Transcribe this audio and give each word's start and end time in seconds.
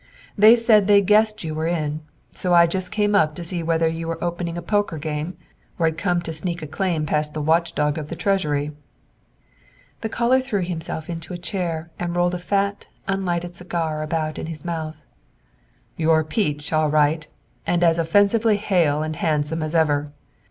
They 0.35 0.55
said 0.55 0.87
they 0.87 1.01
guessed 1.01 1.43
you 1.43 1.53
were 1.53 1.67
in, 1.67 1.99
so 2.31 2.55
I 2.55 2.65
just 2.65 2.91
came 2.91 3.13
up 3.13 3.35
to 3.35 3.43
see 3.43 3.61
whether 3.61 3.87
you 3.87 4.07
were 4.07 4.17
opening 4.23 4.57
a 4.57 4.61
poker 4.63 4.97
game 4.97 5.37
or 5.77 5.85
had 5.85 5.95
come 5.99 6.23
to 6.23 6.33
sneak 6.33 6.63
a 6.63 6.65
claim 6.65 7.05
past 7.05 7.35
the 7.35 7.39
watch 7.43 7.75
dog 7.75 7.99
of 7.99 8.09
the 8.09 8.15
treasury." 8.15 8.71
The 9.99 10.09
caller 10.09 10.39
threw 10.39 10.63
himself 10.65 11.07
into 11.07 11.35
a 11.35 11.37
chair 11.37 11.91
and 11.99 12.15
rolled 12.15 12.33
a 12.33 12.39
fat, 12.39 12.87
unlighted 13.07 13.55
cigar 13.55 14.01
about 14.01 14.39
in 14.39 14.47
his 14.47 14.65
mouth. 14.65 15.03
"You're 15.97 16.21
a 16.21 16.25
peach, 16.25 16.73
all 16.73 16.89
right, 16.89 17.27
and 17.67 17.83
as 17.83 17.99
offensively 17.99 18.57
hale 18.57 19.03
and 19.03 19.17
handsome 19.17 19.61
as 19.61 19.75
ever. 19.75 20.11